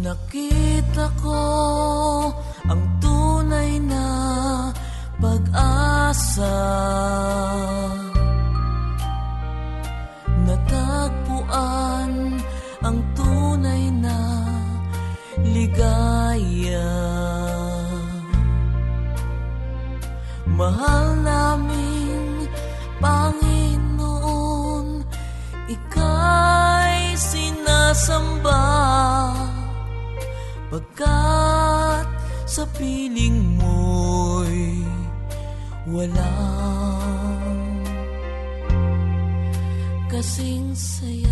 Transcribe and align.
Nakita 0.00 1.12
ko 1.20 1.44
ang 2.64 2.82
tunay 3.04 3.76
na 3.84 4.08
pag-asa. 5.20 6.56
Natagpuan 10.48 12.40
ang 12.80 12.98
tunay 13.12 13.92
na 14.00 14.16
ligaya. 15.44 16.96
Mahal 20.48 21.20
namin 21.20 22.48
Panginoon 23.04 25.04
Ika'y 25.68 27.20
sinasamba 27.20 28.39
walang 36.00 37.76
kasing 40.08 40.72
saya. 40.72 41.29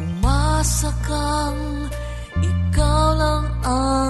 Umasa 0.00 0.88
kang 1.04 1.60
ikaw 2.40 3.12
lang 3.20 3.44
ang 3.68 4.09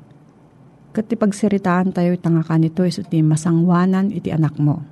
Kat 0.91 1.07
ti 1.07 1.15
pagsiritaan 1.15 1.95
tayo 1.95 2.11
itanga 2.11 2.43
kanito 2.43 2.83
iso 2.83 2.99
ti 3.07 3.23
masangwanan 3.23 4.11
iti 4.11 4.27
anak 4.27 4.59
mo. 4.59 4.83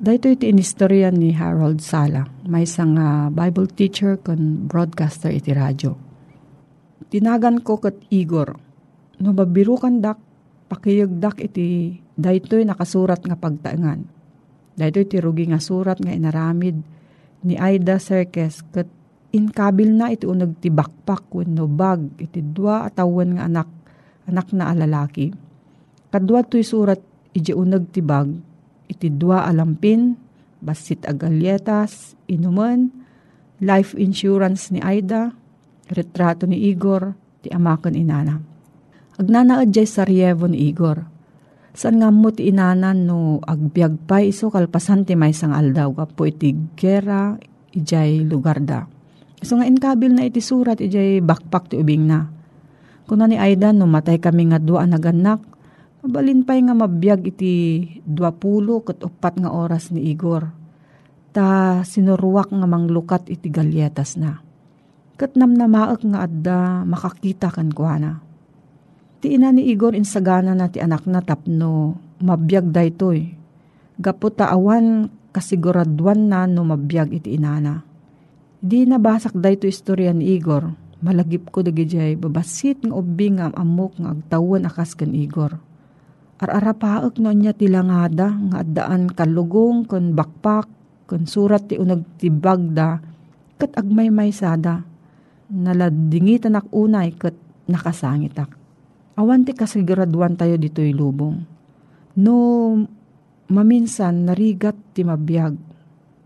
Dahito 0.00 0.28
iti 0.28 0.52
inistorya 0.52 1.08
ni 1.08 1.32
Harold 1.32 1.80
Sala, 1.80 2.28
may 2.44 2.64
isang 2.68 3.00
ah, 3.00 3.32
Bible 3.32 3.68
teacher 3.68 4.20
kon 4.20 4.68
broadcaster 4.68 5.32
iti 5.32 5.52
radyo. 5.56 5.92
Tinagan 7.08 7.64
ko 7.64 7.80
kat 7.80 7.96
Igor, 8.12 8.56
no 9.24 9.32
babirukan 9.32 10.04
dak, 10.04 10.20
pakiyagdak 10.68 11.40
iti 11.48 11.96
daytoy 12.16 12.68
nakasurat 12.68 13.24
nga 13.24 13.40
pagtaengan. 13.40 14.04
Daytoy 14.76 15.04
iti 15.08 15.16
rugi 15.16 15.48
nga 15.48 15.60
surat 15.60 15.96
nga 15.96 16.12
inaramid 16.12 16.76
ni 17.44 17.56
Aida 17.56 17.96
Serkes 17.96 18.60
kat 18.68 18.88
inkabil 19.32 19.96
na 19.96 20.12
iti 20.12 20.28
unag 20.28 20.60
ti 20.60 20.68
bakpak 20.68 21.32
wenno 21.32 21.64
bag 21.64 22.20
iti 22.20 22.44
dua 22.44 22.84
atawan 22.84 23.40
nga 23.40 23.48
anak 23.48 23.79
anak 24.30 24.54
na 24.54 24.70
alalaki. 24.70 25.34
Kadwa 26.14 26.46
to'y 26.46 26.62
surat 26.62 27.02
iti 27.34 27.50
unag 27.50 27.90
ti 27.90 28.02
bag 28.02 28.30
iti 28.90 29.06
dua 29.10 29.46
alampin 29.46 30.18
basit 30.58 31.06
agalyetas 31.06 32.18
inuman 32.26 32.90
life 33.62 33.94
insurance 33.94 34.74
ni 34.74 34.82
Aida 34.82 35.30
retrato 35.90 36.50
ni 36.50 36.70
Igor 36.70 37.14
ti 37.40 37.48
amakan 37.54 37.94
inana. 37.94 38.36
Agnanaad 39.20 39.70
jay 39.70 39.86
saryevo 39.86 40.48
ni 40.48 40.72
Igor. 40.72 41.06
San 41.70 42.02
nga 42.02 42.10
mo 42.10 42.34
ti 42.34 42.50
inanan 42.50 43.06
no 43.06 43.38
agbyag 43.46 44.08
pa 44.10 44.18
iso 44.18 44.50
kalpasan 44.50 45.06
ti 45.06 45.14
may 45.14 45.30
sang 45.30 45.54
aldaw 45.54 45.94
kapo 45.94 46.26
iti 46.26 46.50
gera 46.74 47.38
ijay 47.70 48.26
lugar 48.26 48.58
da. 48.58 48.90
So 49.40 49.54
nga 49.54 49.70
inkabil 49.70 50.12
na 50.18 50.26
iti 50.26 50.42
surat 50.42 50.82
ijay 50.82 51.22
bakpak 51.22 51.70
ti 51.70 51.78
ubing 51.78 52.10
na. 52.10 52.39
Kuna 53.10 53.26
ni 53.26 53.34
Aida 53.34 53.74
no 53.74 53.90
matay 53.90 54.22
kami 54.22 54.54
nga 54.54 54.62
dua 54.62 54.86
naganak, 54.86 55.42
mabalin 55.98 56.46
pa'y 56.46 56.62
nga 56.62 56.78
mabiyag 56.78 57.26
iti 57.26 57.82
dua 58.06 58.30
pulo 58.30 58.86
kat 58.86 59.02
upat 59.02 59.34
nga 59.34 59.50
oras 59.50 59.90
ni 59.90 60.14
Igor. 60.14 60.46
Ta 61.34 61.82
sinuruwak 61.82 62.54
nga 62.54 62.70
manglukat 62.70 63.26
iti 63.26 63.50
galyetas 63.50 64.14
na. 64.14 64.38
Kat 65.18 65.34
namnamaak 65.34 66.06
nga 66.06 66.22
adda 66.22 66.86
makakita 66.86 67.50
kan 67.50 67.74
kuana. 67.74 68.22
Ti 69.18 69.34
ina 69.34 69.50
ni 69.50 69.66
Igor 69.74 69.98
insagana 69.98 70.54
na 70.54 70.70
ti 70.70 70.78
anak 70.78 71.02
na 71.10 71.18
tapno 71.18 71.98
mabiyag 72.22 72.70
daytoy. 72.70 73.26
Gapo 73.98 74.30
taawan 74.30 75.10
kasiguraduan 75.34 76.30
na 76.30 76.46
no 76.46 76.62
mabiyag 76.62 77.10
iti 77.10 77.34
inana. 77.34 77.82
Di 78.62 78.86
nabasak 78.86 79.34
dayto 79.34 79.66
istorya 79.66 80.14
ni 80.14 80.38
Igor. 80.38 80.89
Malagip 81.00 81.48
ko 81.48 81.64
dagijay 81.64 82.20
babasit 82.20 82.84
nga 82.84 82.92
ubing 82.92 83.40
nga 83.40 83.48
amok 83.56 83.96
nga 83.96 84.12
agtawan 84.12 84.68
akas 84.68 84.92
kan 84.92 85.16
Igor. 85.16 85.56
Ararapaak 86.40 87.16
no 87.20 87.32
niya 87.32 87.56
tilangada 87.56 88.32
nga 88.32 88.60
addaan 88.60 89.12
kalugong 89.12 89.88
kon 89.88 90.12
bakpak 90.12 90.68
kon 91.08 91.24
surat 91.24 91.68
ti 91.68 91.80
unag 91.80 92.04
ti 92.20 92.28
bagda 92.28 93.00
kat 93.60 93.76
agmay 93.76 94.32
sada 94.32 94.80
naladingitan 95.50 96.56
ak 96.56 96.68
unay 96.72 97.12
kat 97.16 97.36
nakasangit 97.68 98.36
ak. 98.36 98.52
Awan 99.20 99.44
ti 99.44 99.52
kasiguraduan 99.52 100.38
tayo 100.38 100.56
dito'y 100.56 100.96
lubong. 100.96 101.44
No 102.16 102.36
maminsan 103.50 104.28
narigat 104.28 104.78
ti 104.96 105.04
mabiyag. 105.04 105.56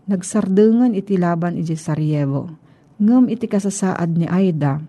Nagsardengan 0.05 0.93
iti 0.93 1.17
laban 1.17 1.57
iti 1.57 1.73
Sarajevo. 1.73 2.64
Ngem 2.95 3.27
iti 3.27 3.51
kasasaad 3.51 4.15
ni 4.15 4.23
Aida, 4.23 4.79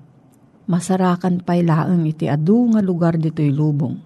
masarakan 0.70 1.42
pa'y 1.42 1.66
laeng 1.66 2.06
iti 2.06 2.30
adu 2.30 2.70
nga 2.70 2.78
lugar 2.78 3.18
dito'y 3.18 3.50
lubong. 3.50 3.98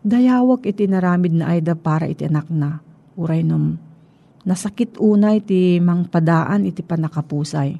Dayawak 0.00 0.64
iti 0.64 0.88
naramid 0.88 1.36
na 1.36 1.52
Aida 1.52 1.76
para 1.76 2.08
iti 2.08 2.24
anak 2.24 2.48
na. 2.48 2.80
Uray 3.16 3.44
num, 3.44 3.76
nasakit 4.48 4.96
unay 4.96 5.44
iti 5.44 5.76
mangpadaan 5.84 6.64
iti 6.64 6.80
panakapusay. 6.80 7.76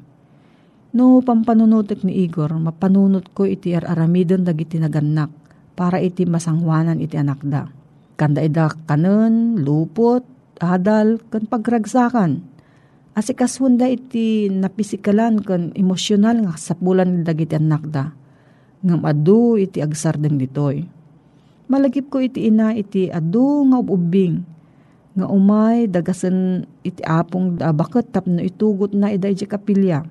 No 0.93 1.25
pampanunutek 1.25 2.05
ni 2.05 2.25
Igor, 2.25 2.53
mapanunot 2.57 3.33
ko 3.33 3.49
iti 3.49 3.73
aramidon 3.73 4.45
dagiti 4.45 4.77
naganak 4.77 5.29
para 5.73 5.97
iti 5.97 6.25
masangwanan 6.29 7.01
iti 7.01 7.17
anak 7.17 7.41
da. 7.41 7.65
Kanda 8.17 8.41
ida 8.41 8.69
kanon, 8.85 9.61
lupot, 9.61 10.25
adal, 10.57 11.21
kan 11.33 11.45
pagragsakan. 11.45 12.45
Asikaswanda 13.17 13.89
iti 13.89 14.45
napisikalan 14.45 15.41
kan 15.41 15.73
emosyonal 15.73 16.37
nga 16.45 16.53
sapulan 16.53 17.25
dagiti 17.25 17.57
anak 17.57 17.89
da. 17.89 18.13
Ngam 18.85 19.01
adu 19.01 19.57
iti 19.57 19.81
agsardeng 19.81 20.37
ditoy. 20.37 20.85
Malagip 21.65 22.13
ko 22.13 22.21
iti 22.21 22.45
ina 22.45 22.77
iti 22.77 23.09
adu 23.09 23.65
nga 23.73 23.81
ubing. 23.81 24.45
Nga 25.17 25.33
umay 25.33 25.89
dagasan 25.89 26.69
iti 26.85 27.01
apong 27.01 27.57
da 27.57 27.73
bakit 27.73 28.13
tapno 28.13 28.37
itugot 28.37 28.93
na 28.93 29.09
ida 29.09 29.33
iti 29.33 29.49
kapilya. 29.49 30.05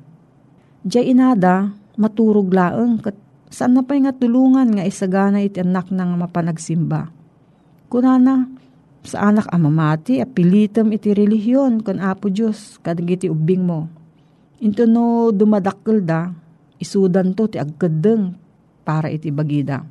Diyay 0.83 1.15
inada, 1.15 1.79
maturog 1.95 2.51
laeng 2.51 2.99
kat 2.99 3.15
saan 3.55 3.79
na 3.79 3.87
pa'y 3.87 4.03
nga 4.03 4.19
tulungan 4.19 4.67
nga 4.75 4.83
isagana 4.83 5.47
iti 5.47 5.63
anak 5.63 5.95
na 5.95 6.11
nga 6.11 6.27
mapanagsimba. 6.27 7.15
Kunana, 7.87 8.51
sa 9.07 9.31
anak 9.31 9.47
amamati, 9.55 10.21
apilitam 10.21 10.91
iti 10.91 11.15
relihiyon 11.15 11.81
kan 11.81 12.03
apo 12.03 12.29
Diyos, 12.29 12.77
kadag 12.83 13.09
iti 13.09 13.31
ubing 13.31 13.63
mo. 13.65 13.89
Into 14.61 14.85
no 14.85 15.31
dumadakkel 15.31 16.03
da, 16.03 16.35
isudan 16.77 17.33
to 17.33 17.47
ti 17.47 17.57
agkadeng 17.57 18.35
para 18.83 19.09
iti 19.09 19.31
bagida. 19.31 19.87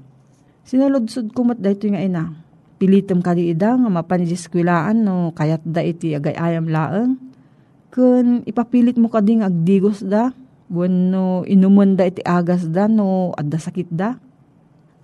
Sinaludsod 0.65 1.31
kumat 1.31 1.62
da 1.62 1.72
ito 1.72 1.88
nga 1.88 2.01
ina. 2.01 2.36
Pilitam 2.75 3.24
kadi 3.24 3.55
ida 3.55 3.77
nga 3.79 3.89
mapanijeskwilaan 3.89 5.00
no 5.05 5.31
kayat 5.31 5.63
da 5.63 5.79
iti 5.79 6.12
agay 6.12 6.36
ayam 6.36 6.67
laeng. 6.67 7.15
Kun 7.93 8.43
ipapilit 8.43 9.00
mo 9.00 9.07
kading 9.07 9.45
agdigos 9.45 10.03
da, 10.03 10.36
Wano 10.65 11.45
inuman 11.45 11.93
da 11.93 12.10
iti 12.10 12.25
agas 12.25 12.65
da 12.65 12.89
no 12.89 13.38
adda 13.38 13.62
sakit 13.62 13.86
da. 13.93 14.17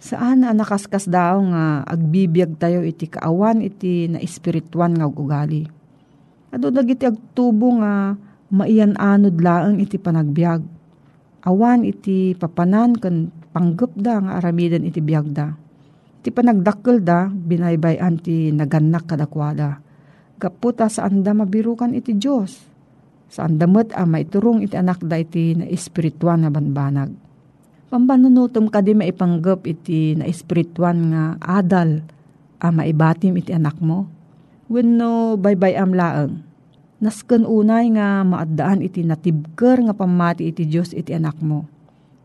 Saan 0.01 0.41
na 0.41 0.50
nakaskas 0.50 1.05
daw 1.05 1.38
nga 1.53 1.86
agbibiyag 1.86 2.58
tayo 2.58 2.81
iti 2.81 3.05
kaawan 3.05 3.62
iti 3.62 4.10
na 4.10 4.17
espirituan 4.17 4.98
nga 4.98 5.05
ugali. 5.05 5.70
Ado 6.50 6.74
dagiti 6.74 7.05
agtubo 7.05 7.77
nga 7.77 8.17
maiyan 8.50 8.98
anod 8.98 9.38
laeng 9.38 9.77
iti 9.77 10.01
panagbiag. 10.01 10.65
Awan 11.46 11.86
iti 11.86 12.34
papanan 12.34 12.98
kan 12.98 13.29
panggap 13.53 13.93
da 13.93 14.17
nga 14.25 14.31
aramidan 14.41 14.89
iti 14.89 15.05
biag 15.05 15.27
da. 15.29 15.53
Iti 16.22 16.34
panagdakkel 16.34 17.05
da 17.05 17.29
binaybayan 17.29 18.17
ti 18.17 18.50
naganak 18.50 19.05
kadakwada. 19.05 19.77
Kaputa 20.41 20.89
saan 20.89 21.22
da 21.22 21.38
mabirukan 21.38 21.93
iti 21.93 22.17
Diyos 22.17 22.72
saan 23.31 23.55
damat 23.55 23.96
a 23.96 24.03
maiturong 24.03 24.60
iti 24.60 24.75
anak 24.75 25.00
da 25.08 25.15
iti 25.15 25.55
na 25.55 25.63
espirituan 25.70 26.43
na 26.43 26.51
banbanag. 26.51 27.21
Pambanunutom 27.91 28.71
ka 28.71 28.79
di 28.79 28.95
maipanggap 28.95 29.67
iti 29.67 30.15
na 30.15 30.24
espirituan 30.24 31.12
nga 31.12 31.36
adal 31.43 32.00
a 32.63 32.71
maibatim 32.71 33.36
iti 33.36 33.51
anak 33.51 33.83
mo. 33.83 34.07
Wenno 34.71 35.36
baybay 35.36 35.75
am 35.75 35.91
laeng. 35.91 36.39
Nasken 37.03 37.43
unay 37.43 37.91
nga 37.91 38.24
maaddaan 38.24 38.79
iti 38.79 39.03
natibker 39.03 39.83
nga 39.83 39.91
pamati 39.91 40.48
iti 40.48 40.63
Dios 40.71 40.95
iti 40.95 41.12
anak 41.12 41.43
mo. 41.43 41.67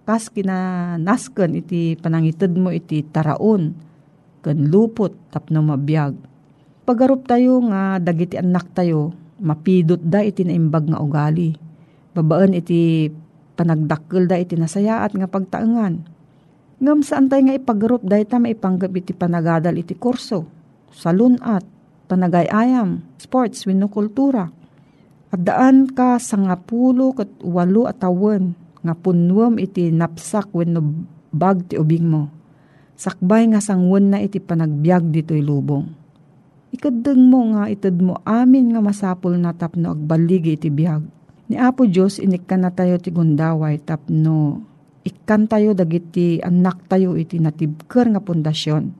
Kas 0.06 0.30
kina 0.30 0.94
nasken 1.02 1.58
iti 1.58 1.98
panangited 1.98 2.54
mo 2.54 2.70
iti 2.70 3.02
taraon 3.02 3.74
ken 4.46 4.70
lupot 4.70 5.18
tapno 5.34 5.66
mabiyag. 5.66 6.14
Pagarup 6.86 7.26
tayo 7.26 7.58
nga 7.66 7.98
dagiti 7.98 8.38
anak 8.38 8.70
tayo 8.70 9.10
mapidot 9.42 9.98
da 9.98 10.22
iti 10.22 10.46
naimbag 10.46 10.94
nga 10.94 11.02
ugali. 11.02 11.58
Babaan 12.14 12.54
iti 12.54 13.10
panagdakkel 13.56 14.28
da 14.28 14.36
iti 14.36 14.54
nasayaat 14.54 15.16
nga 15.16 15.26
pagtaengan. 15.26 16.04
Ngam 16.76 17.00
saan 17.00 17.32
tayo 17.32 17.48
nga 17.48 17.56
ipagarup 17.56 18.04
da 18.04 18.20
ita 18.20 18.36
maipanggap 18.36 18.92
iti 18.92 19.16
panagadal 19.16 19.80
iti 19.80 19.96
kurso, 19.96 20.44
salunat, 20.92 21.64
panagayayam, 22.06 23.00
sports, 23.16 23.64
wino 23.64 23.88
kultura. 23.88 24.52
At 25.32 25.40
daan 25.42 25.88
ka 25.88 26.20
sa 26.20 26.36
nga 26.36 26.60
pulo 26.60 27.16
kat 27.16 27.32
walo 27.40 27.88
at 27.88 28.04
awan 28.04 28.52
nga 28.84 28.94
punwam 28.94 29.56
iti 29.56 29.88
napsak 29.88 30.52
wenno 30.52 31.08
bag 31.32 31.72
ti 31.72 31.80
ubing 31.80 32.06
mo. 32.06 32.28
Sakbay 32.94 33.50
nga 33.50 33.60
sangwan 33.64 34.12
na 34.12 34.22
iti 34.22 34.38
panagbiag 34.40 35.10
dito'y 35.12 35.44
lubong 35.44 36.06
Ikadeng 36.76 37.32
mo 37.32 37.56
nga 37.56 37.72
itad 37.72 37.96
mo 38.04 38.20
amin 38.28 38.76
nga 38.76 38.84
masapul 38.84 39.32
na 39.40 39.56
tapno 39.56 39.96
agbaligi 39.96 40.60
iti 40.60 40.68
biyag. 40.68 41.08
Ni 41.46 41.54
Apo 41.54 41.86
Diyos 41.86 42.18
inikkan 42.18 42.66
na 42.66 42.74
tayo 42.74 42.98
ti 42.98 43.14
gundaway 43.14 43.78
tapno 43.78 44.66
ikkan 45.06 45.46
tayo 45.46 45.70
dagiti 45.78 46.42
anak 46.42 46.90
tayo 46.90 47.14
iti 47.14 47.38
natibker 47.38 48.10
nga 48.10 48.18
pundasyon. 48.18 48.90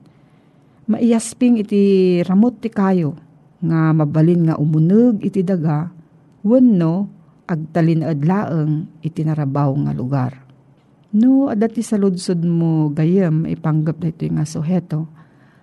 Maiyasping 0.87 1.59
iti 1.59 1.83
ramot 2.23 2.63
ti 2.63 2.71
kayo 2.71 3.19
nga 3.59 3.91
mabalin 3.91 4.47
nga 4.47 4.55
umuneg 4.55 5.19
iti 5.19 5.43
daga 5.43 5.91
wenno 6.47 7.11
agtalin 7.43 8.07
adlaeng 8.07 8.87
iti 9.03 9.27
narabaw 9.27 9.75
nga 9.83 9.91
lugar. 9.91 10.31
No, 11.11 11.51
adati 11.51 11.83
sa 11.83 11.99
ludsod 11.99 12.43
mo 12.43 12.91
gayem 12.91 13.43
ipanggap 13.43 13.99
na 13.99 14.07
ito 14.11 14.27
nga 14.27 14.47
suheto. 14.47 15.07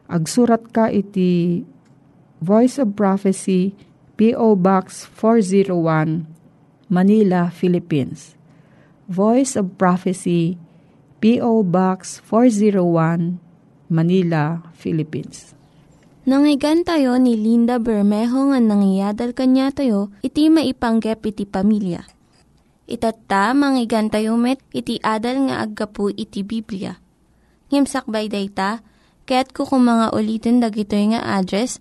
Agsurat 0.08 0.68
ka 0.68 0.92
iti 0.92 1.64
Voice 2.44 2.76
of 2.76 2.92
Prophecy, 2.92 3.72
P.O. 4.20 4.52
Box 4.60 5.08
401, 5.16 6.33
Manila, 6.88 7.48
Philippines. 7.48 8.36
Voice 9.04 9.56
of 9.56 9.76
Prophecy, 9.76 10.56
P.O. 11.20 11.64
Box 11.64 12.20
401, 12.24 13.40
Manila, 13.92 14.64
Philippines. 14.72 15.52
Nangyigan 16.24 16.88
tayo 16.88 17.20
ni 17.20 17.36
Linda 17.36 17.76
Bermejo 17.76 18.48
nga 18.48 18.60
nangyadal 18.60 19.36
kanya 19.36 19.68
tayo, 19.68 20.08
iti 20.24 20.48
maipanggep 20.48 21.20
iti 21.20 21.44
pamilya. 21.44 22.04
Manggigan 23.52 24.08
tayo 24.08 24.40
met, 24.40 24.60
iti 24.72 24.96
adal 25.04 25.52
nga 25.52 25.60
aggapu 25.60 26.08
iti 26.12 26.40
Biblia. 26.40 26.96
Ngimsakbay 27.68 28.32
day 28.32 28.48
ta, 28.48 28.80
kaya't 29.28 29.52
kukumanga 29.52 30.12
ulitin 30.16 30.64
dagito 30.64 30.96
nga 30.96 31.40
address 31.40 31.80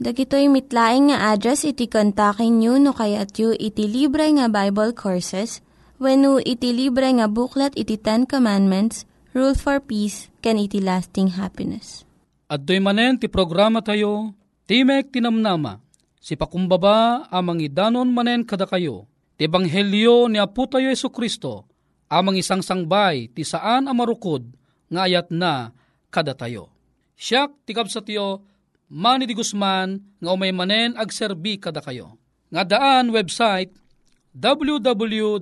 Dagitoy 0.00 0.48
mitlaing 0.48 1.12
nga 1.12 1.36
address 1.36 1.68
iti 1.68 1.84
kontakin 1.84 2.56
nyo 2.56 2.80
no 2.80 2.96
kayat 2.96 3.36
yu 3.36 3.52
iti 3.52 3.84
libre 3.84 4.32
nga 4.32 4.48
Bible 4.48 4.96
Courses 4.96 5.60
when 6.00 6.24
iti 6.40 6.72
libre 6.72 7.04
nga 7.04 7.28
buklat 7.28 7.76
iti 7.76 8.00
Ten 8.00 8.24
Commandments, 8.24 9.04
Rule 9.36 9.52
for 9.52 9.76
Peace, 9.76 10.32
can 10.40 10.56
iti 10.56 10.80
lasting 10.80 11.36
happiness. 11.36 12.08
At 12.48 12.64
doy 12.64 12.80
manen 12.80 13.20
ti 13.20 13.28
programa 13.28 13.84
tayo, 13.84 14.32
Timek 14.64 15.12
Tinamnama, 15.12 15.84
si 16.16 16.32
pakumbaba 16.32 17.28
amang 17.28 17.60
idanon 17.60 18.08
manen 18.08 18.48
kada 18.48 18.64
kayo, 18.64 19.04
ti 19.36 19.44
Ebanghelyo 19.44 20.32
ni 20.32 20.40
Apo 20.40 20.64
tayo 20.64 20.88
Yesu 20.88 21.12
Kristo, 21.12 21.68
amang 22.08 22.40
isang 22.40 22.64
sangbay 22.64 23.36
ti 23.36 23.44
saan 23.44 23.84
amarukod 23.84 24.48
nga 24.88 25.04
ayat 25.04 25.28
na 25.28 25.76
kada 26.08 26.32
tayo. 26.32 26.72
Siyak 27.20 27.68
ti 27.68 27.76
kapsatyo, 27.76 28.48
Manny 28.90 29.30
Di 29.30 29.38
Guzman 29.38 30.02
nga 30.18 30.34
umay 30.34 30.50
manen 30.50 30.98
agserbi 30.98 31.62
kada 31.62 31.78
kayo. 31.78 32.18
Nga 32.50 32.74
daan 32.74 33.14
website 33.14 33.70
www.awr.org 34.34 35.40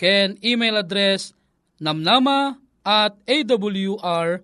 ken 0.00 0.28
email 0.40 0.80
address 0.80 1.36
namnama 1.76 2.56
at 2.80 3.12
awr.org. 3.28 4.40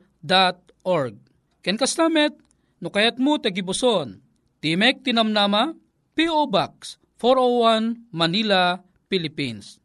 Ken 1.62 1.78
kastamet, 1.78 2.34
no 2.82 2.90
kayat 2.90 3.16
mo 3.16 3.38
tagibuson, 3.38 4.18
Timek 4.58 5.00
Tinamnama, 5.06 5.78
P.O. 6.12 6.50
Box 6.50 6.98
401 7.22 8.10
Manila, 8.10 8.82
Philippines. 9.06 9.78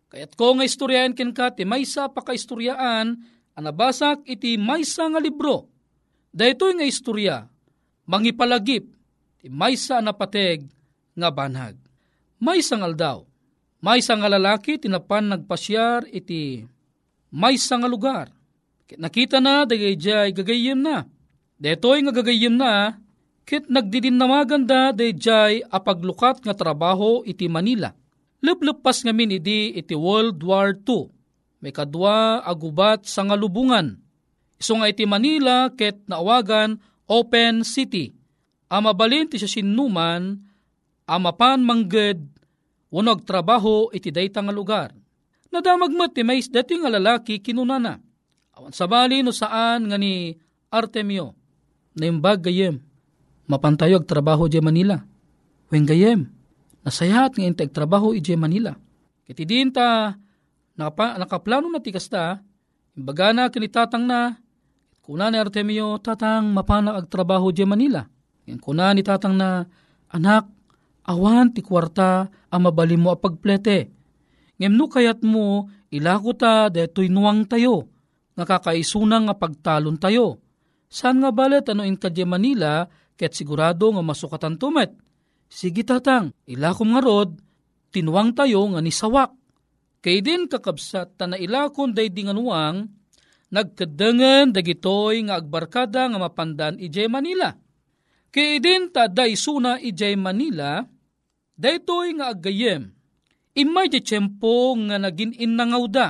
Kayat 0.09 0.33
ko 0.33 0.57
nga 0.57 0.65
istoryahan 0.65 1.13
ken 1.13 1.29
ka, 1.29 1.53
ti 1.53 1.61
maysa 1.61 2.09
pa 2.09 2.25
ka 2.25 2.33
istoryaan, 2.33 3.13
anabasak 3.53 4.25
iti 4.25 4.57
maysa 4.57 5.13
nga 5.13 5.21
libro 5.21 5.74
Daytoy 6.35 6.75
nga 6.75 6.83
istorya, 6.83 7.47
mangipalagip, 8.03 8.91
maysa 9.47 10.03
na 10.03 10.11
pateg 10.11 10.67
nga 11.15 11.31
banhag. 11.31 11.79
Maysa 12.43 12.75
nga 12.75 12.91
aldaw, 12.91 13.23
maysa 13.79 14.19
nga 14.19 14.27
lalaki 14.27 14.75
tinapan 14.75 15.31
nagpasyar 15.31 16.03
iti 16.11 16.67
maysa 17.31 17.79
nga 17.79 17.87
lugar. 17.87 18.35
Kit 18.83 18.99
nakita 18.99 19.39
na, 19.39 19.63
dagay 19.63 19.95
jay 19.95 20.35
gagayim 20.35 20.83
na. 20.83 21.07
Detoy 21.55 22.03
nga 22.03 22.11
gagayim 22.11 22.59
na, 22.59 22.99
kit 23.47 23.71
nagdidin 23.71 24.19
na 24.19 24.27
maganda, 24.27 24.91
day 24.91 25.15
jay 25.15 25.63
apaglukat 25.71 26.43
nga 26.43 26.51
trabaho 26.51 27.23
iti 27.23 27.47
Manila. 27.47 27.95
Luplupas 28.43 29.07
ngamin 29.07 29.39
idi 29.39 29.71
iti 29.73 29.95
World 29.95 30.43
War 30.43 30.75
II. 30.75 31.09
May 31.63 31.71
kadwa 31.73 32.43
agubat 32.45 33.07
sa 33.09 33.25
ngalubungan. 33.25 34.04
Iso 34.55 34.73
nga 34.79 34.87
iti 34.87 35.03
Manila 35.03 35.71
ket 35.73 36.03
naawagan 36.07 36.79
Open 37.05 37.61
City. 37.61 38.11
Amabalin 38.65 39.29
ti 39.29 39.37
siya 39.37 39.61
sinuman, 39.61 40.41
amapan 41.05 41.61
mangged, 41.61 42.25
unog 42.89 43.21
trabaho 43.27 43.93
iti 43.93 44.09
dayta 44.09 44.41
nga 44.41 44.55
lugar. 44.55 44.89
Nadamag 45.53 45.93
mo 45.93 46.09
ti 46.09 46.25
may 46.25 46.41
dati 46.41 46.75
nga 46.81 46.89
lalaki 46.91 47.39
kinunana. 47.39 48.01
Awan 48.55 48.73
sabali 48.73 49.21
no 49.21 49.31
saan 49.31 49.87
nga 49.87 49.95
ni 49.99 50.35
Artemio. 50.71 51.35
Naimbag 51.95 52.43
gayem. 52.43 52.79
Mapantayog 53.47 54.03
trabaho 54.03 54.49
di 54.51 54.59
Manila. 54.59 54.99
Wen 55.71 55.87
gayem. 55.87 56.27
Nasayat 56.83 57.37
nga 57.37 57.45
integ 57.45 57.71
trabaho 57.71 58.11
ije 58.11 58.35
Manila. 58.35 58.75
Kiti 59.23 59.47
din 59.47 59.71
ta 59.71 60.17
nakaplano 60.75 61.71
na 61.71 61.79
tikas 61.79 62.09
ta. 62.11 62.43
Imbaga 62.97 63.31
na 63.31 63.47
kinitatang 63.47 64.03
na. 64.03 64.35
Kuna 65.05 65.29
ni 65.29 65.37
Artemio 65.37 66.01
tatang 66.01 66.49
mapana 66.49 66.97
ag 66.97 67.05
trabaho 67.05 67.53
di 67.53 67.61
Manila. 67.61 68.01
Yan 68.49 68.57
kuna 68.57 68.89
ni 68.89 69.05
tatang 69.05 69.37
na 69.37 69.61
anak 70.09 70.49
awan 71.05 71.53
ti 71.53 71.61
kwarta 71.61 72.25
ang 72.49 72.61
mabali 72.65 72.97
mo 72.97 73.13
apagplete. 73.13 73.93
Ngem 74.57 74.73
no 74.73 74.89
kayat 74.89 75.21
mo 75.21 75.69
ilako 75.93 76.33
ta 76.33 76.73
detoy 76.73 77.13
nuwang 77.13 77.45
tayo 77.45 77.85
nga 78.33 78.49
kakaisunang 78.49 79.29
nga 79.29 79.37
pagtalon 79.37 80.01
tayo. 80.01 80.41
Saan 80.89 81.21
nga 81.21 81.29
balet 81.29 81.69
ano 81.69 81.85
in 81.85 82.01
kadya 82.01 82.25
Manila, 82.25 82.89
ket 83.13 83.37
sigurado 83.37 83.93
nga 83.93 84.01
masukatan 84.01 84.57
tumet. 84.57 84.89
Sige 85.45 85.85
tatang, 85.85 86.33
ilakom 86.49 86.97
nga 86.97 87.01
rod, 87.05 87.37
tinuwang 87.93 88.33
tayo 88.33 88.65
nga 88.73 88.81
ni 88.81 88.89
sawak. 88.89 89.37
Kay 90.01 90.25
din 90.25 90.49
kakabsat 90.49 91.13
ta 91.13 91.29
na 91.29 91.37
ilakon 91.37 91.93
day 91.93 92.09
di 92.09 92.25
nga 92.25 92.33
nagkadangan 93.53 94.53
dagitoy 94.53 95.25
nga 95.25 95.41
agbarkada 95.41 96.09
nga 96.09 96.19
mapandan 96.21 96.79
ije 96.81 97.05
Manila. 97.11 97.53
Kay 98.33 98.59
din 98.59 98.91
ta 98.91 99.07
day 99.07 99.33
suna 99.37 99.79
ije 99.79 100.15
Manila, 100.19 100.83
daytoy 101.55 102.19
nga 102.19 102.35
aggayem, 102.35 102.91
imay 103.55 103.87
di 103.87 103.99
tiyempo 104.03 104.75
nga 104.89 104.99
nagin 104.99 105.31
innangaw 105.35 105.85
da 105.87 106.07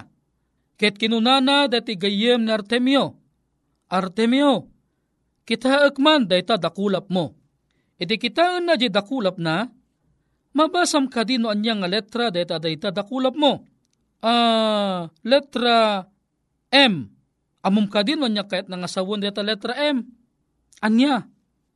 Ket 0.75 0.99
kinunana 0.99 1.71
dati 1.71 1.95
gayem 1.95 2.43
ni 2.43 2.51
Artemio. 2.51 3.15
Artemio, 3.87 4.67
kita 5.47 5.87
akman 5.87 6.27
dayta 6.27 6.59
dakulap 6.59 7.07
mo. 7.07 7.31
Iti 7.95 8.19
kita 8.19 8.59
na 8.59 8.75
di 8.75 8.91
dakulap 8.91 9.39
na, 9.39 9.71
mabasam 10.51 11.07
ka 11.07 11.23
din 11.23 11.47
no 11.47 11.55
nga 11.55 11.87
letra 11.87 12.27
dayta 12.27 12.59
dayta 12.59 12.91
dakulap 12.91 13.39
mo. 13.39 13.63
Ah, 14.19 14.27
uh, 14.27 14.99
letra 15.23 16.03
M. 16.75 17.14
Amum 17.65 17.89
ka 17.89 18.05
din 18.05 18.21
no 18.21 18.29
anya 18.29 18.45
kahit 18.45 18.69
nangasawon 18.69 19.25
dayta 19.25 19.41
letra 19.41 19.73
M. 19.73 20.05
Anya, 20.85 21.25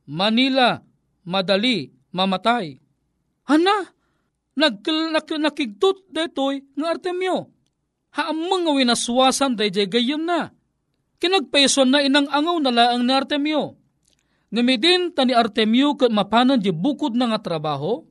Manila, 0.06 0.78
madali, 1.26 1.90
mamatay. 2.14 2.78
Hana, 3.50 3.90
nag, 4.54 4.78
nak, 4.86 5.26
daytoy 6.14 6.62
nga 6.78 6.86
Artemio 6.94 7.50
haamang 8.14 8.66
nga 8.66 8.72
winaswasan 8.74 9.54
day 9.54 9.70
jay 9.70 9.86
gayam 9.86 10.22
na. 10.26 10.50
Kinagpeson 11.20 11.92
na 11.92 12.00
inang 12.00 12.26
angaw 12.32 12.56
na 12.58 12.72
laang 12.72 13.04
ni 13.04 13.12
Artemio. 13.12 13.76
Ngamidin 14.50 15.14
ta 15.14 15.22
ni 15.22 15.36
Artemio 15.36 15.94
kat 15.94 16.10
mapanan 16.10 16.58
di 16.58 16.72
bukod 16.74 17.14
na 17.14 17.30
nga 17.30 17.38
trabaho, 17.38 18.02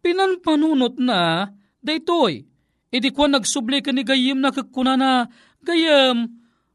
pinanpanunot 0.00 0.96
na 1.02 1.50
daytoy. 1.82 2.46
Idi 2.94 3.10
kwa 3.10 3.26
nagsubli 3.26 3.82
ka 3.82 3.90
ni 3.90 4.06
gayam 4.06 4.38
na 4.38 4.54
kakuna 4.54 4.94
na, 4.94 5.26
gayam, 5.66 6.30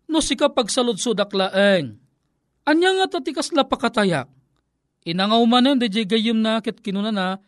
no 0.10 0.20
si 0.20 0.34
kapag 0.34 0.74
saludsudak 0.74 1.30
laeng. 1.32 2.02
Anya 2.66 2.90
nga 2.98 3.18
tatikas 3.18 3.54
la 3.54 3.64
pakatayak. 3.64 4.26
Inangaw 5.06 5.42
manen 5.48 5.80
di 5.80 5.88
jay 5.88 6.04
gayam 6.04 6.42
na 6.42 6.60
kat 6.60 6.82
kinuna 6.84 7.14
na, 7.14 7.40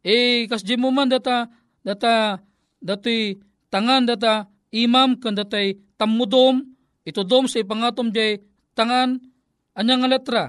eh 0.00 0.48
kas 0.48 0.64
mo 0.78 0.88
man 0.88 1.12
data, 1.12 1.50
data, 1.84 2.40
dati 2.80 3.36
tangan 3.68 4.08
data 4.08 4.48
imam 4.72 5.18
kan 5.20 5.36
datay 5.36 5.76
tammudom, 6.00 6.64
ito 7.04 7.22
dom 7.22 7.44
sa 7.46 7.60
ipangatom 7.60 8.08
jay 8.10 8.40
tangan, 8.72 9.20
anya 9.76 9.94
nga 10.00 10.08
letra? 10.08 10.44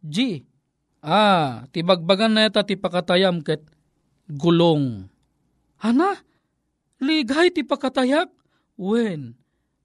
G. 0.00 0.46
Ah, 1.00 1.64
tibagbagan 1.72 2.32
na 2.32 2.48
yata 2.48 2.64
ti 2.64 2.76
pakatayam 2.76 3.40
ket 3.40 3.64
gulong. 4.28 5.08
Hana? 5.80 6.20
Ligay 7.00 7.50
ti 7.56 7.64
pakatayak? 7.64 8.28
Wen. 8.76 9.32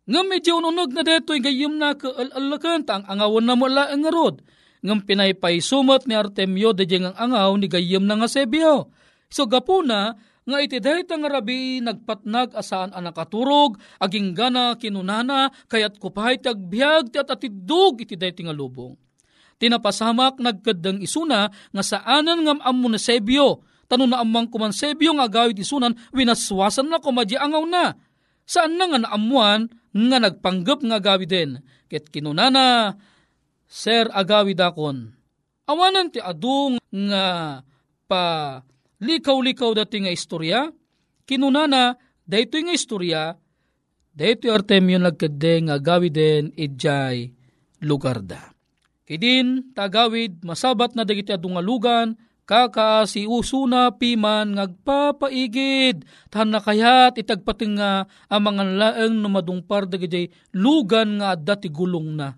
Nga 0.06 0.22
medyo 0.22 0.62
ununog 0.62 0.94
na 0.94 1.02
deto 1.02 1.34
gayim 1.34 1.82
na 1.82 1.98
ka 1.98 2.14
alalakan 2.14 2.86
tang 2.86 3.06
angawan 3.10 3.42
na 3.42 3.58
mo 3.58 3.66
la 3.66 3.90
ang 3.90 4.06
arod. 4.06 4.46
Ngam 4.86 5.02
pinaypay 5.02 5.58
sumat 5.66 6.06
ni 6.06 6.14
Artemio 6.14 6.78
de 6.78 6.86
ang 7.02 7.18
angaw 7.18 7.58
ni 7.58 7.66
gayim 7.66 8.06
na 8.06 8.22
nga 8.22 8.30
sebyo. 8.30 8.94
So 9.34 9.50
gapuna, 9.50 10.14
nga 10.46 10.62
iti 10.62 10.78
dayta 10.78 11.18
nga 11.18 11.26
rabi 11.26 11.82
nagpatnag 11.82 12.54
asaan 12.54 12.94
ang 12.94 13.10
nakaturog, 13.10 13.82
aging 13.98 14.38
gana 14.38 14.78
kinunana, 14.78 15.50
kayat 15.66 15.98
kupay 15.98 16.38
ti 16.38 16.54
agbyag 16.54 17.10
ti 17.10 17.18
at 17.18 17.34
atidug 17.34 18.06
iti 18.06 18.14
dayti 18.14 18.46
nga 18.46 18.54
lubong. 18.54 18.94
Tinapasamak 19.58 20.38
nagkadang 20.38 21.02
isuna 21.02 21.50
nga 21.50 21.82
saanan 21.82 22.46
ngam 22.46 22.60
ammo 22.62 22.94
na 22.94 23.02
sebyo, 23.02 23.66
tanong 23.90 24.14
na 24.14 24.22
amang 24.22 24.46
kumansebyo 24.46 25.18
nga 25.18 25.26
agawid 25.26 25.58
isunan, 25.58 25.98
winaswasan 26.14 26.94
na 26.94 27.02
kumadya 27.02 27.42
angaw 27.42 27.66
na. 27.66 27.98
Saan 28.46 28.78
na 28.78 28.86
nga 28.90 29.00
naamuan 29.02 29.68
nga 29.92 30.18
nagpanggap 30.22 30.80
nga 30.86 30.98
agawid 31.02 31.30
din. 31.30 31.52
Ket 31.90 32.14
kinunana, 32.14 32.98
Sir 33.66 34.08
agawid 34.14 34.62
akon. 34.62 35.18
Awanan 35.66 36.14
ti 36.14 36.22
adung 36.22 36.78
nga 36.94 37.26
pa 38.06 38.24
likaw-likaw 39.02 39.74
dati 39.74 40.06
nga 40.06 40.14
istorya, 40.14 40.70
kinunana, 41.26 41.98
dayto 42.22 42.62
nga 42.62 42.74
istorya, 42.74 43.34
dayto 44.14 44.54
Artemio 44.54 45.02
nagkade 45.02 45.66
nga 45.66 45.82
gawiden 45.82 46.54
idjay 46.54 47.34
lugar 47.82 48.22
da. 48.22 48.54
Kidin, 49.06 49.74
tagawid, 49.74 50.42
masabat 50.42 50.98
na 50.98 51.06
dagiti 51.06 51.34
adungalugan, 51.34 52.18
kaka 52.46 53.10
si 53.10 53.26
usuna 53.26 53.94
piman 53.98 54.54
ngagpapaigid 54.56 56.06
tan 56.30 56.54
nakayat 56.54 57.18
itagpating 57.18 57.82
nga 57.82 58.06
ang 58.30 58.42
mga 58.46 58.64
laeng 58.78 59.18
no 59.20 59.30
madungpar 59.34 59.90
dagiti 59.90 60.30
lugan 60.54 61.22
nga 61.22 61.34
adda 61.34 61.58
ti 61.58 61.74
gulong 61.74 62.16
na. 62.16 62.38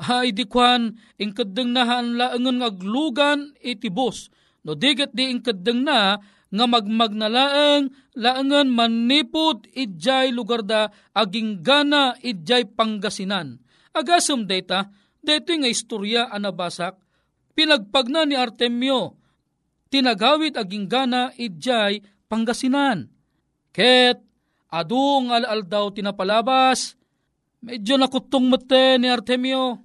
Ay 0.00 0.34
di 0.34 0.48
kwan 0.48 0.96
ingkadeng 1.20 1.70
nahan 1.70 2.18
laengen 2.18 2.60
ngaglugan 2.64 3.54
iti 3.62 3.92
bus 3.92 4.32
No 4.64 4.72
digat 4.72 5.12
di 5.12 5.28
inkadeng 5.28 5.84
na 5.84 6.16
nga 6.48 6.64
magmag 6.64 7.12
na 7.12 7.28
laeng 7.28 7.92
laengan 8.16 8.72
manipod 8.72 9.68
idjay 9.76 10.32
lugar 10.32 10.64
da 10.64 10.88
aging 11.12 11.60
gana 11.60 12.16
idjay 12.24 12.64
panggasinan. 12.64 13.60
Agasum 13.92 14.48
data, 14.48 14.90
dito 15.20 15.52
nga 15.54 15.70
istorya 15.70 16.32
anabasak, 16.32 16.98
pinagpagna 17.52 18.26
ni 18.26 18.34
Artemio, 18.34 19.20
tinagawid 19.94 20.58
aging 20.58 20.90
gana 20.90 21.30
idjay 21.38 22.02
panggasinan. 22.26 23.06
Ket, 23.70 24.18
adung 24.66 25.30
alal 25.30 25.62
daw 25.62 25.94
tinapalabas, 25.94 26.98
medyo 27.62 27.94
nakutong 27.94 28.50
mate 28.50 28.98
ni 28.98 29.06
Artemio. 29.06 29.78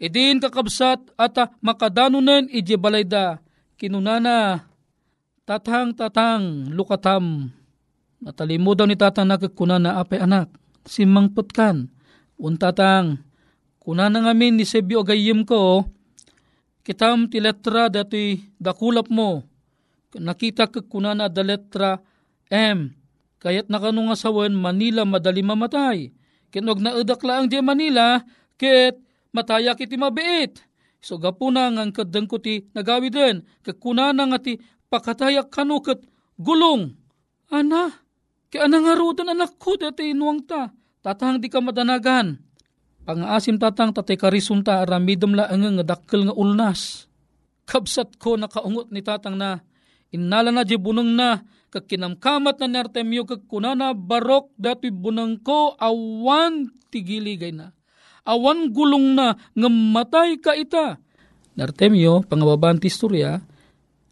Idin 0.00 0.40
kakabsat 0.40 1.12
at 1.20 1.36
makadanunan 1.60 2.48
ije 2.48 2.80
balayda 2.80 3.44
kinunana, 3.76 4.64
tatang 5.44 5.92
tatang 5.92 6.72
lukatam, 6.72 7.52
natalimo 8.24 8.72
daw 8.72 8.88
ni 8.88 8.96
tatang 8.96 9.28
nagkakuna 9.28 9.76
apay 10.00 10.24
anak, 10.24 10.48
simangpot 10.88 11.52
kan, 11.52 11.92
untatang, 12.40 13.22
kunana 13.80 14.24
ngamin 14.24 14.56
ni 14.60 14.64
Sebyo 14.64 15.04
agayim 15.04 15.44
ko, 15.44 15.84
kitam 16.84 17.26
ti 17.26 17.40
letra 17.40 17.88
dati 17.88 18.38
dakulap 18.60 19.08
mo, 19.08 19.42
nakita 20.14 20.70
ka 20.70 20.84
kunana 20.84 21.26
da 21.26 21.42
letra 21.42 21.98
M, 22.52 22.92
kayat 23.42 23.66
nakano 23.72 24.06
nga 24.12 24.16
sawan 24.20 24.54
Manila 24.54 25.02
madali 25.02 25.42
mamatay, 25.42 26.12
kinog 26.52 26.78
na 26.78 26.94
lang 27.00 27.50
di 27.50 27.58
Manila, 27.58 28.22
ket 28.60 29.00
matayak 29.34 29.82
iti 29.82 29.98
mabiit, 29.98 30.62
So 31.04 31.20
gapuna 31.20 31.68
nga 31.68 31.84
kadang 32.00 32.24
ko 32.24 32.40
ti 32.40 32.64
nagawi 32.72 33.12
din, 33.12 33.44
kakuna 33.60 34.16
nga 34.16 34.40
ti 34.40 34.56
pakatayak 34.88 35.52
kanukat 35.52 36.00
gulong. 36.40 36.96
Ana, 37.52 37.92
kaya 38.48 38.64
nga 38.72 38.96
rudan 38.96 39.28
anak 39.28 39.60
ko 39.60 39.76
dati 39.76 40.16
inuwang 40.16 40.48
ta, 40.48 40.72
tatang 41.04 41.44
di 41.44 41.52
ka 41.52 41.60
madanagan. 41.60 42.40
Pangaasim 43.04 43.60
tatang 43.60 43.92
tatay 43.92 44.16
karisunta 44.16 44.80
aramidom 44.80 45.36
la 45.36 45.44
ang 45.52 45.76
nga 45.76 45.84
dakkel 45.84 46.24
nga 46.24 46.34
ulnas. 46.34 47.04
Kabsat 47.68 48.16
ko 48.16 48.40
nakaungot 48.40 48.88
ni 48.88 49.04
tatang 49.04 49.36
na 49.36 49.60
inala 50.08 50.48
na 50.48 50.64
di 50.64 50.80
bunang 50.80 51.12
na 51.12 51.44
kag 51.68 51.84
kinamkamat 51.84 52.56
na 52.64 52.68
nertemyo 52.68 53.28
kag 53.28 53.44
kunana 53.44 53.92
barok 53.92 54.56
dati 54.56 54.88
bunang 54.88 55.36
ko 55.44 55.76
awan 55.76 56.72
tigiligay 56.88 57.52
na. 57.52 57.76
Awan 58.24 58.72
gulong 58.72 59.12
na 59.12 59.36
nga 59.36 59.68
matay 59.68 60.40
ka 60.40 60.56
ita. 60.56 60.96
Nertemyo, 61.60 62.24
pangababan 62.24 62.80
ti 62.80 62.88
istorya, 62.88 63.36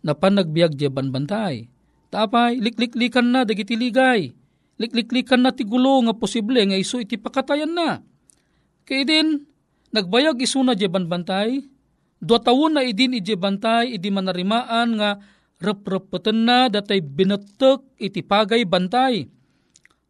na 0.05 0.13
panagbiag 0.13 0.77
di 0.77 0.85
banbantay. 0.85 1.65
Tapay, 2.13 2.61
likliklikan 2.61 3.25
na 3.33 3.49
dagiti 3.49 3.73
ligay. 3.73 4.37
Likliklikan 4.77 5.41
na 5.41 5.51
ti 5.57 5.65
gulo 5.65 5.97
nga 6.05 6.13
posible 6.13 6.61
nga 6.61 6.77
iso 6.77 7.01
iti 7.01 7.17
pakatayan 7.17 7.73
na 7.73 8.05
Kay 8.83 9.07
din, 9.07 9.47
nagbayag 9.95 10.43
isuna 10.43 10.75
di 10.75 10.91
banbantay, 10.91 11.63
dua 12.19 12.39
tawon 12.43 12.79
na 12.79 12.83
idin 12.83 13.15
iti 13.15 13.39
bantay, 13.39 13.95
idi 13.95 14.11
manarimaan 14.11 14.99
nga 14.99 15.11
reprepeten 15.63 16.43
na 16.43 16.67
datay 16.67 16.99
binetek 16.99 17.83
iti 18.03 18.27
pagay 18.27 18.67
bantay. 18.67 19.31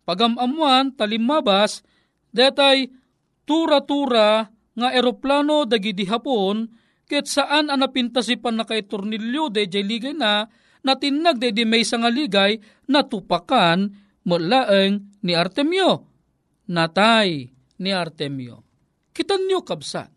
Pagamamuan 0.09 0.97
talimabas, 0.97 1.85
datay 2.33 2.89
tura-tura 3.45 4.49
nga 4.73 4.89
eroplano 4.89 5.69
dagidi 5.69 6.09
hapon, 6.09 6.73
ket 7.05 7.29
saan 7.29 7.69
anapintasipan 7.69 8.57
na 8.57 8.65
kay 8.65 8.89
tornilyo 8.89 9.53
de 9.53 9.69
ligay 9.69 10.17
na, 10.17 10.49
natinag 10.81 11.37
de 11.37 11.53
di 11.53 11.69
may 11.69 11.85
nga 11.85 12.09
ligay, 12.09 12.57
natupakan 12.89 13.93
mulaeng 14.25 15.21
ni 15.21 15.37
Artemio. 15.37 16.09
Natay 16.73 17.53
ni 17.83 17.91
Artemio. 17.91 18.63
Kitan 19.11 19.45
nyo 19.51 19.67
kabsa. 19.67 20.09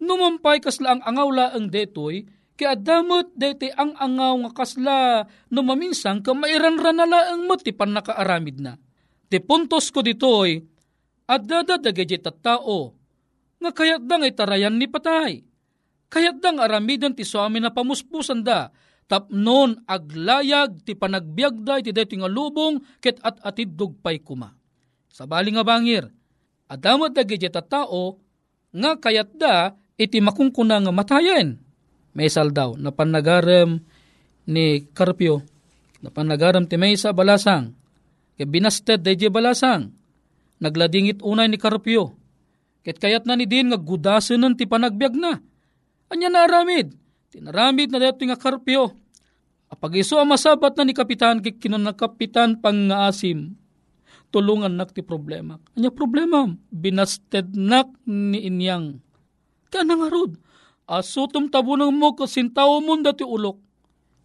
Numampay 0.00 0.64
kasla 0.64 0.96
ang 0.96 1.02
angaw 1.04 1.28
laang 1.28 1.68
detoy, 1.68 2.24
kaya 2.56 2.72
damot 2.72 3.36
dete 3.36 3.68
ang 3.76 3.92
angaw 4.00 4.32
nga 4.48 4.52
kasla 4.64 4.96
no 5.52 5.60
maminsang 5.60 6.24
ka 6.24 6.32
mairanran 6.32 6.96
na 6.96 7.04
laang 7.04 7.44
matipan 7.44 7.92
nakaaramid 7.92 8.56
na. 8.64 8.80
Ti 9.28 9.40
puntos 9.44 9.92
ko 9.92 10.00
ditoy, 10.00 10.64
at 11.26 11.42
dadadagay 11.44 12.16
at 12.22 12.38
tao, 12.40 12.94
nga 13.58 13.70
kayat 13.72 14.04
dang 14.06 14.22
itarayan 14.24 14.78
ni 14.78 14.86
patay. 14.86 15.42
Kayat 16.06 16.38
dang 16.38 16.62
aramidan 16.62 17.12
ti 17.12 17.26
suami 17.26 17.58
na 17.58 17.74
pamuspusan 17.74 18.46
da, 18.46 18.70
tapnon 19.10 19.82
aglayag 19.90 20.86
ti 20.86 20.94
panagbiagday 20.94 21.82
ti 21.82 21.90
deti 21.90 22.14
nga 22.14 22.30
lubong 22.30 22.78
ket 23.02 23.18
at 23.26 23.42
atid 23.42 23.74
dugpay 23.74 24.22
kuma. 24.22 24.54
Sa 25.10 25.26
bali 25.26 25.50
nga 25.50 25.66
bangir, 25.66 26.06
Adamot 26.66 27.14
dagi 27.14 27.38
ta 27.46 27.62
tao 27.62 28.18
nga 28.74 28.98
kayat 28.98 29.38
da 29.38 29.78
iti 29.94 30.18
makungkuna 30.18 30.82
nga 30.82 30.92
matayen. 30.92 31.62
May 32.16 32.32
daw 32.32 32.74
na 32.80 32.90
ni 34.46 34.66
Carpio 34.94 35.42
na 36.00 36.10
ti 36.64 36.76
Maysa 36.78 37.10
balasang 37.12 37.74
kay 38.38 38.46
binasted 38.46 39.02
dayjay 39.02 39.28
balasang 39.28 39.90
nagladingit 40.62 41.20
unay 41.20 41.50
ni 41.50 41.58
Carpio 41.58 42.16
ket 42.86 43.02
kayat 43.02 43.26
na 43.26 43.34
ni 43.34 43.44
din 43.50 43.68
nga 43.74 43.78
gudasen 43.78 44.46
ti 44.54 44.64
panagbiag 44.64 45.18
na. 45.18 45.42
Anya 46.06 46.30
na 46.30 46.46
aramid, 46.46 46.94
tinaramid 47.34 47.90
na 47.90 47.98
dato 47.98 48.22
nga 48.22 48.38
Carpio. 48.38 48.94
Apag 49.66 49.98
iso 49.98 50.22
ang 50.22 50.30
masabat 50.30 50.78
na 50.78 50.86
ni 50.86 50.94
Kapitan 50.94 51.42
kay 51.42 51.58
kinon 51.58 51.82
na 51.82 51.98
Kapitan 51.98 52.62
pang 52.62 52.86
asim 52.94 53.58
tulungan 54.30 54.74
nak 54.74 54.92
ti 54.92 55.02
problema. 55.02 55.58
Anya 55.78 55.90
problema, 55.92 56.46
binasted 56.70 57.54
nak 57.54 57.90
ni 58.06 58.46
inyang. 58.46 58.98
Kaya 59.70 59.82
nga 59.86 60.08
rod, 60.08 60.38
asutom 60.86 61.50
tabunang 61.50 61.94
mo 61.94 62.14
kasintaw 62.14 62.78
mo 62.82 62.94
dati 63.02 63.26
ulok. 63.26 63.58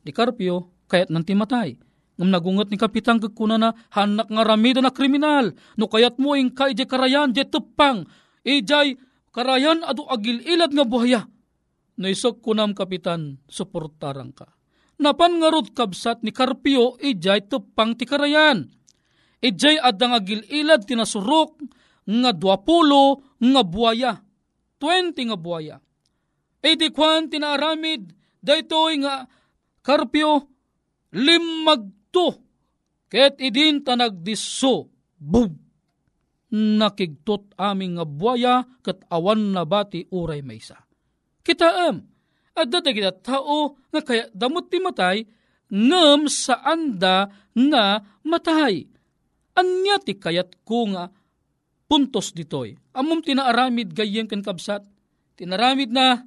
Di 0.01 0.11
Carpio, 0.13 0.85
kayat 0.89 1.13
nanti 1.13 1.33
matay. 1.37 1.77
Ngam 2.17 2.29
nagungot 2.29 2.69
ni 2.69 2.77
Kapitang 2.77 3.17
kagkuna 3.17 3.57
na 3.57 3.73
hanak 3.93 4.29
nga 4.29 4.43
ramida 4.45 4.81
na 4.81 4.93
kriminal. 4.93 5.53
No 5.77 5.89
kayat 5.89 6.21
mo 6.21 6.37
ing 6.37 6.53
kay 6.53 6.77
karayan, 6.85 7.33
je 7.33 7.45
tepang. 7.45 8.05
Ijay 8.45 8.97
karayan 9.33 9.81
adu 9.85 10.05
agil 10.09 10.41
ilad 10.45 10.73
nga 10.73 10.85
buhaya. 10.85 11.21
No 11.97 12.05
isok 12.09 12.41
kunam 12.41 12.73
Kapitan, 12.77 13.41
suportarang 13.49 14.33
ka. 14.33 14.53
Napan 15.01 15.41
nga 15.41 15.49
kabsat 15.49 16.21
ni 16.21 16.29
Carpio, 16.29 16.97
ijay 17.01 17.49
tepang 17.49 17.97
ti 17.97 18.05
karayan 18.05 18.69
Ijay 19.41 19.81
adang 19.81 20.13
agililad 20.13 20.85
tinasurok 20.85 21.65
nga 22.05 22.31
duapulo 22.33 23.25
nga 23.41 23.61
buaya. 23.65 24.13
20 24.77 25.29
nga 25.33 25.37
buaya. 25.37 25.75
E 26.61 26.77
di 26.77 26.93
kwan 26.93 27.25
tinaaramid 27.25 28.13
daytoy 28.37 29.01
nga 29.01 29.25
karpyo 29.81 30.45
limagto 31.17 32.45
ket 33.09 33.41
idin 33.41 33.81
tanagdiso 33.81 34.93
bub 35.17 35.57
nakigtot 36.51 37.57
aming 37.57 37.97
nga 37.97 38.05
buaya 38.05 38.55
ket 38.85 39.01
awan 39.09 39.57
na 39.57 39.65
bati 39.65 40.05
uray 40.13 40.45
maysa. 40.45 40.77
Kitaam, 41.41 42.05
adda 42.53 42.85
kita 42.85 43.17
tao 43.25 43.79
nga 43.89 44.01
kaya 44.05 44.29
damot 44.37 44.69
ti 44.69 44.77
matay 44.77 45.25
ngem 45.71 46.29
sa 46.29 46.61
anda 46.61 47.31
nga 47.55 48.03
matay. 48.21 48.90
Anya 49.57 49.99
ti 49.99 50.15
kayat 50.15 50.55
ko 50.63 50.87
nga 50.95 51.11
puntos 51.91 52.31
ditoy. 52.31 52.79
Amom 52.95 53.19
tinaaramid 53.19 53.91
gayem 53.91 54.27
ken 54.27 54.39
kabsat. 54.39 54.87
Tinaramid 55.35 55.91
na 55.91 56.23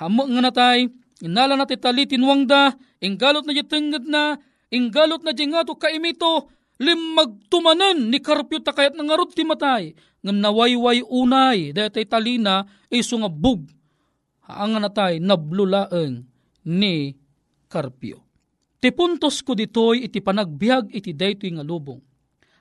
hamo 0.00 0.26
nga 0.26 0.42
natay 0.42 0.90
inala 1.22 1.54
na 1.54 1.68
ti 1.68 1.76
tali 1.76 2.08
tinwangda 2.08 2.74
inggalot 3.04 3.44
na 3.44 3.52
jitenged 3.52 4.08
na 4.08 4.40
inggalot 4.72 5.20
na 5.22 5.36
jingato 5.36 5.76
kaimito 5.76 6.48
limagtumanan 6.80 8.08
ni 8.08 8.18
Karpyo 8.24 8.64
takayat 8.64 8.96
nga 8.96 9.04
ngarot 9.04 9.36
ti 9.36 9.44
matay 9.44 9.92
ngam 10.24 10.40
nawayway 10.40 11.04
unay 11.04 11.76
daytay 11.76 12.08
talina 12.08 12.64
iso 12.88 13.20
nga 13.20 13.28
bug 13.28 13.68
haang 14.48 14.80
natay 14.80 15.20
nablulaeng 15.20 16.24
ni 16.64 17.14
Karpyo. 17.70 18.18
Ti 18.80 18.90
puntos 18.90 19.44
ko 19.44 19.54
ditoy 19.54 20.08
iti 20.08 20.18
panagbiag 20.18 20.90
iti 20.90 21.14
daytoy 21.14 21.54
nga 21.54 21.62
lubong. 21.62 22.00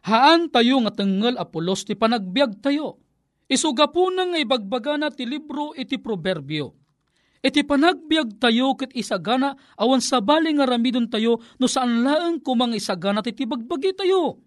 Haan 0.06 0.48
tayo 0.48 0.80
nga 0.86 0.96
tengel 0.96 1.36
apulos 1.36 1.84
ti 1.84 1.96
panagbiag 1.96 2.64
tayo. 2.64 3.04
Isuga 3.50 3.90
po 3.90 4.08
nga 4.14 4.38
ibagbaga 4.38 4.96
na 4.96 5.10
ti 5.10 5.26
libro 5.26 5.74
iti 5.74 5.98
proverbio. 5.98 6.78
Iti 7.40 7.64
panagbiag 7.64 8.36
tayo 8.36 8.76
ket 8.76 8.92
isagana 8.94 9.56
awan 9.80 10.04
sabali 10.04 10.52
nga 10.56 10.68
ramidon 10.68 11.08
tayo 11.08 11.40
no 11.56 11.66
saan 11.72 12.04
laeng 12.04 12.44
kumang 12.44 12.76
isagana 12.76 13.24
ti 13.24 13.34
bagbagi 13.34 13.96
tayo. 13.96 14.44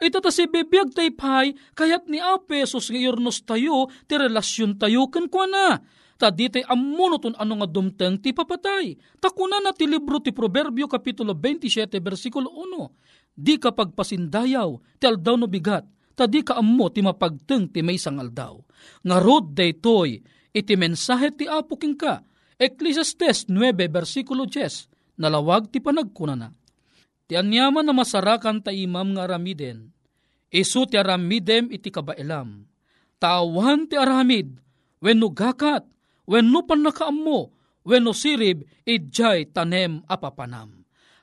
Ito 0.00 0.24
ta 0.24 0.32
si 0.32 0.48
bibiyag 0.48 0.96
tayo 0.96 1.12
pay 1.12 1.52
kayat 1.76 2.08
ni 2.08 2.16
Apesos 2.16 2.88
nga 2.88 2.96
irnos 2.96 3.44
tayo 3.44 3.92
ti 4.08 4.16
relasyon 4.16 4.80
tayo 4.80 5.12
kan 5.12 5.28
kwa 5.28 5.44
na. 5.44 5.84
Ta 6.16 6.32
di 6.32 6.48
tay 6.52 6.64
amunoton 6.64 7.36
ano 7.36 7.60
nga 7.60 7.68
dumteng 7.68 8.20
ti 8.20 8.32
papatay. 8.32 8.96
Takuna 9.20 9.60
na 9.60 9.72
ti 9.72 9.84
libro 9.88 10.20
ti 10.20 10.32
Proverbio 10.32 10.88
Kapitulo 10.88 11.32
27 11.32 11.96
versikulo 12.00 12.48
1 12.52 13.29
di 13.40 13.56
ka 13.56 13.72
pagpasindayaw, 13.72 15.00
ti 15.00 15.08
aldaw 15.08 15.40
no 15.40 15.48
bigat, 15.48 15.88
ta 16.12 16.28
di 16.28 16.44
ka 16.44 16.60
ammo 16.60 16.92
ti 16.92 17.00
mapagteng 17.00 17.72
ti 17.72 17.80
may 17.80 17.96
sangaldaw. 17.96 18.60
Nga 19.00 19.16
rod 19.24 19.56
daytoy, 19.56 20.20
iti 20.52 20.74
mensahe 20.76 21.32
ti 21.32 21.48
apo 21.48 21.80
king 21.80 21.96
ka, 21.96 22.20
Ecclesiastes 22.60 23.48
9 23.48 23.72
versikulo 23.88 24.44
10, 24.44 25.16
nalawag 25.16 25.72
ti 25.72 25.80
panagkunana. 25.80 26.52
Ti 27.24 27.40
anyaman 27.40 27.88
na 27.88 27.96
masarakan 27.96 28.60
ta 28.60 28.68
imam 28.68 29.16
nga 29.16 29.24
aramiden, 29.24 29.88
isu 30.52 30.84
ti 30.84 31.00
aramidem 31.00 31.72
iti 31.72 31.88
kabailam. 31.88 32.68
Tawan 33.16 33.88
ti 33.88 33.96
aramid, 33.96 34.60
wenno 35.00 35.32
gakat, 35.32 35.88
wenno 36.28 36.60
panakaammo, 36.68 37.40
wenno 37.88 38.12
sirib, 38.12 38.68
idjay 38.84 39.48
tanem 39.48 40.04
apapanam 40.04 40.79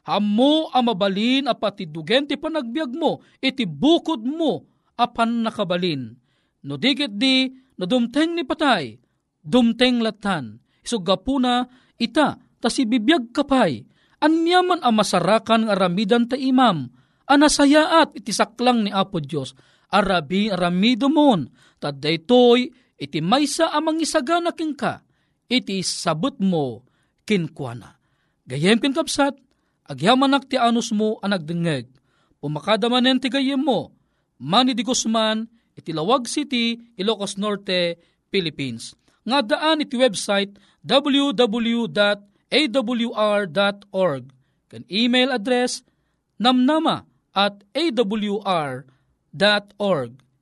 Hamo 0.08 0.72
amabalin 0.72 1.52
apatidugen 1.52 2.32
ti 2.32 2.40
panagbiag 2.40 2.96
mo, 2.96 3.20
iti 3.44 3.68
bukod 3.68 4.24
mo 4.24 4.64
apan 4.96 5.44
nakabalin. 5.44 6.16
No 6.64 6.80
digit 6.80 7.20
di, 7.20 7.52
no 7.76 7.84
dumteng 7.84 8.32
ni 8.32 8.48
patay, 8.48 8.96
dumteng 9.44 10.00
latan, 10.00 10.64
isugapuna 10.80 11.68
ita, 12.00 12.40
tas 12.64 12.80
ibibiyag 12.80 13.36
kapay, 13.36 13.84
anyaman 14.24 14.80
ang 14.80 14.96
masarakan 14.96 15.68
ng 15.68 15.72
aramidan 15.76 16.24
ta 16.24 16.40
imam, 16.40 16.88
anasayaat 17.28 18.16
iti 18.16 18.32
saklang 18.32 18.88
ni 18.88 18.92
Apo 18.96 19.20
Diyos, 19.20 19.60
arabi 19.92 20.48
aramido 20.48 21.12
mon, 21.12 21.52
tad 21.84 22.00
iti 22.00 23.20
maysa 23.20 23.76
amang 23.76 24.00
isagana 24.00 24.56
king 24.56 24.72
ka, 24.72 25.04
iti 25.52 25.84
sabot 25.84 26.40
mo 26.40 26.88
kinkwana. 27.28 28.00
Gayem 28.48 28.80
kin 28.80 28.96
kapsat, 28.96 29.36
Agyamanak 29.88 30.52
ti 30.52 30.60
anus 30.60 30.92
mo 30.92 31.16
ang 31.24 31.32
nagdengeg. 31.32 31.88
Pumakadamanen 32.44 33.20
ti 33.24 33.32
gayem 33.32 33.60
mo. 33.60 33.96
Mani 34.38 34.78
di 34.78 34.84
Guzman, 34.86 35.48
iti 35.74 35.96
Lawag 35.96 36.28
City, 36.30 36.78
Ilocos 37.00 37.40
Norte, 37.40 37.98
Philippines. 38.30 38.94
Nga 39.26 39.58
daan 39.58 39.82
iti 39.82 39.98
website 39.98 40.56
www.awr.org. 40.86 41.84
Kan 44.68 44.84
email 44.92 45.32
address 45.32 45.82
namnama 46.38 47.08
at 47.34 47.64
awr.org. 47.74 48.82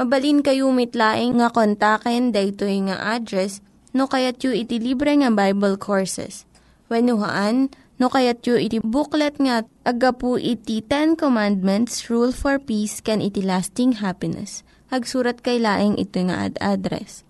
Mabalin 0.00 0.40
kayo 0.40 0.72
mitlaing 0.72 1.36
nga 1.44 1.52
kontaken 1.52 2.32
daytoy 2.32 2.88
nga 2.88 3.20
address 3.20 3.60
no 3.92 4.08
kayat 4.08 4.40
yu 4.40 4.56
iti 4.56 4.80
libre 4.80 5.12
nga 5.12 5.28
Bible 5.28 5.76
Courses. 5.76 6.48
When 6.88 7.04
no 7.04 8.08
kayat 8.08 8.40
yu 8.48 8.56
iti 8.56 8.80
booklet 8.80 9.36
nga 9.36 9.68
agapu 9.84 10.40
iti 10.40 10.80
Ten 10.80 11.20
Commandments, 11.20 12.08
Rule 12.08 12.32
for 12.32 12.56
Peace, 12.56 13.04
can 13.04 13.20
iti 13.20 13.44
lasting 13.44 14.00
happiness. 14.00 14.64
Hagsurat 14.88 15.44
kay 15.44 15.60
laing 15.60 16.00
ito 16.00 16.16
nga 16.24 16.48
ad-address. 16.48 17.28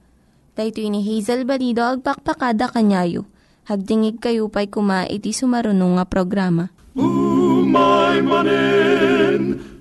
Daytoy 0.55 0.95
ni 0.95 1.03
Hazel 1.03 1.43
Balido 1.43 1.83
agpakpakada 1.83 2.71
kanyayo. 2.71 3.27
Hagdingig 3.67 4.23
kayo 4.23 4.47
pa'y 4.47 4.71
kuma 4.71 5.11
iti 5.11 5.35
sumarunong 5.35 5.99
nga 5.99 6.07
programa. 6.07 6.71
Umay 6.95 8.23
manen, 8.23 9.59
umay 9.59 9.80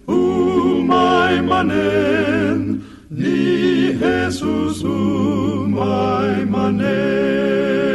manen, 1.42 2.82
ni 3.10 3.94
Jesus 4.00 4.84
umay 4.84 6.46
manen. 6.46 7.89